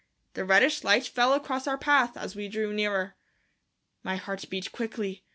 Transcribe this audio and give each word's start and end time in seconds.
The 0.33 0.43
reddish 0.45 0.83
light 0.83 1.05
fell 1.05 1.31
across 1.31 1.67
our 1.67 1.77
path 1.77 2.17
as 2.17 2.35
we 2.35 2.47
drew 2.47 2.73
nearer. 2.73 3.15
My 4.01 4.15
heart 4.15 4.43
beat 4.49 4.71
quickly. 4.71 5.25